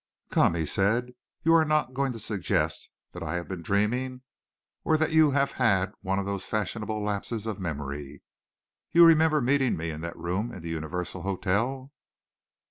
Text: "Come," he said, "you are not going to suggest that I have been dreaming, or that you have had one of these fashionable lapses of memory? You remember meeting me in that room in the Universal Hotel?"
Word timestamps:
"Come," 0.31 0.55
he 0.55 0.65
said, 0.65 1.13
"you 1.43 1.53
are 1.53 1.63
not 1.63 1.93
going 1.93 2.11
to 2.11 2.19
suggest 2.19 2.89
that 3.11 3.21
I 3.21 3.35
have 3.35 3.47
been 3.47 3.61
dreaming, 3.61 4.23
or 4.83 4.97
that 4.97 5.11
you 5.11 5.29
have 5.29 5.51
had 5.51 5.93
one 6.01 6.17
of 6.17 6.25
these 6.25 6.43
fashionable 6.47 7.03
lapses 7.03 7.45
of 7.45 7.59
memory? 7.59 8.23
You 8.93 9.05
remember 9.05 9.41
meeting 9.41 9.77
me 9.77 9.91
in 9.91 10.01
that 10.01 10.17
room 10.17 10.51
in 10.51 10.63
the 10.63 10.69
Universal 10.69 11.21
Hotel?" 11.21 11.91